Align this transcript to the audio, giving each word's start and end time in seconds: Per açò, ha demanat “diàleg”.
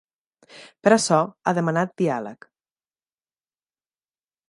Per 0.87 0.93
açò, 0.95 1.19
ha 1.45 1.53
demanat 1.59 1.95
“diàleg”. 2.03 2.51